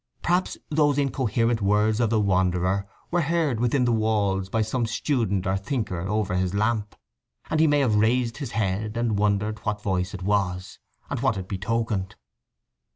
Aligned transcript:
Perhaps 0.23 0.57
those 0.71 0.97
incoherent 0.97 1.61
words 1.61 1.99
of 1.99 2.09
the 2.09 2.19
wanderer 2.19 2.87
were 3.11 3.21
heard 3.21 3.59
within 3.59 3.85
the 3.85 3.91
walls 3.91 4.49
by 4.49 4.63
some 4.63 4.87
student 4.87 5.45
or 5.45 5.55
thinker 5.55 5.99
over 5.99 6.35
his 6.35 6.55
lamp; 6.55 6.95
and 7.51 7.59
he 7.59 7.67
may 7.67 7.81
have 7.81 7.93
raised 7.93 8.37
his 8.37 8.53
head, 8.53 8.97
and 8.97 9.19
wondered 9.19 9.59
what 9.59 9.83
voice 9.83 10.15
it 10.15 10.23
was, 10.23 10.79
and 11.11 11.19
what 11.19 11.37
it 11.37 11.47
betokened. 11.47 12.15